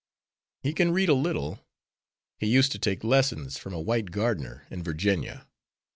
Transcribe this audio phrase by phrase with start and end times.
[0.63, 1.59] He can read a little.
[2.39, 5.45] He used to take lessons from a white gardener in Virginia.